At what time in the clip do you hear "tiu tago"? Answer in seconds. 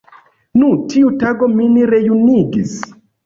0.93-1.49